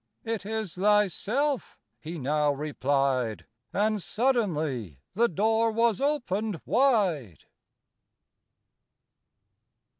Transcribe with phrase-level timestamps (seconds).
[0.25, 7.43] —"It is thyself," he now replied, And suddenly the door was opened wide.